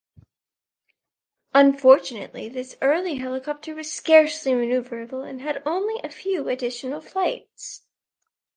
Unfortunately 1.53 2.49
this 2.49 2.75
early 2.81 3.17
helicopter 3.17 3.75
was 3.75 3.91
scarcely 3.93 4.51
maneuverable 4.53 5.23
and 5.23 5.41
had 5.41 5.61
only 5.63 6.01
a 6.03 6.09
few 6.09 6.49
additional 6.49 7.01
flights. 7.01 7.83